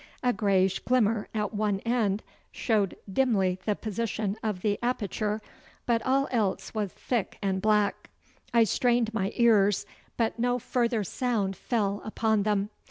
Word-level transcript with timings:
A 0.23 0.33
greyish 0.33 0.79
glimmer 0.79 1.27
at 1.31 1.53
one 1.53 1.79
end 1.81 2.23
showed 2.51 2.97
dimly 3.13 3.59
the 3.65 3.75
position 3.75 4.35
of 4.41 4.63
the 4.63 4.79
aperture, 4.81 5.43
but 5.85 6.01
all 6.01 6.27
else 6.31 6.73
was 6.73 6.91
thick 6.91 7.37
and 7.39 7.61
black. 7.61 8.09
I 8.51 8.63
strained 8.63 9.13
my 9.13 9.31
ears, 9.35 9.85
but 10.17 10.39
no 10.39 10.57
further 10.57 11.03
sound 11.03 11.55
fell 11.55 12.01
upon 12.03 12.41
them. 12.41 12.71